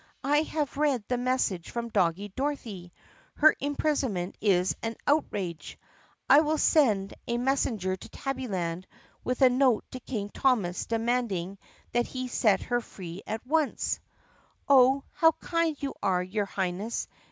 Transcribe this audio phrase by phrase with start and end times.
[0.23, 2.91] I have read the message from Doggie Dorothy.
[3.35, 5.77] Her imprisonment is an outrage.
[6.27, 8.85] I will send a THE PUSSYCAT PRINCESS 103 messenger to Tabbyland
[9.23, 11.59] with a note to King Thomas demand ing
[11.91, 13.99] that he set her free at once."
[14.67, 17.07] "Oh, how kind you are, your Highness!"